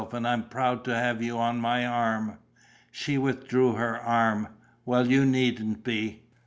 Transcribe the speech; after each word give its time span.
And 0.13 0.27
I'm 0.27 0.49
proud 0.49 0.83
to 0.85 0.95
have 0.95 1.21
you 1.21 1.37
on 1.37 1.61
my 1.61 1.85
arm." 1.85 2.39
She 2.89 3.19
withdrew 3.19 3.73
her 3.73 3.99
arm: 4.01 4.47
"Well, 4.83 5.05
you 5.05 5.27
needn't 5.27 5.83
be." 5.83 6.23